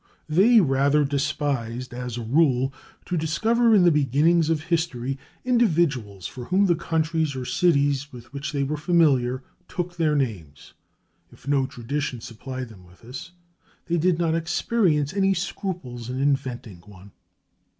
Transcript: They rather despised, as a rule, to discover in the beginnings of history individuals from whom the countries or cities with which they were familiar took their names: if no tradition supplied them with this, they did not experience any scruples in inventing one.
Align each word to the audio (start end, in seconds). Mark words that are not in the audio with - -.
They 0.27 0.59
rather 0.59 1.05
despised, 1.05 1.93
as 1.93 2.17
a 2.17 2.23
rule, 2.23 2.73
to 3.05 3.15
discover 3.15 3.75
in 3.75 3.83
the 3.83 3.91
beginnings 3.91 4.49
of 4.49 4.63
history 4.63 5.19
individuals 5.45 6.25
from 6.25 6.45
whom 6.45 6.65
the 6.65 6.73
countries 6.73 7.35
or 7.35 7.45
cities 7.45 8.11
with 8.11 8.33
which 8.33 8.51
they 8.51 8.63
were 8.63 8.77
familiar 8.77 9.43
took 9.67 9.97
their 9.97 10.15
names: 10.15 10.73
if 11.31 11.47
no 11.47 11.67
tradition 11.67 12.19
supplied 12.19 12.69
them 12.69 12.83
with 12.83 13.01
this, 13.03 13.33
they 13.85 13.99
did 13.99 14.17
not 14.17 14.33
experience 14.33 15.13
any 15.13 15.35
scruples 15.35 16.09
in 16.09 16.19
inventing 16.19 16.77
one. 16.87 17.11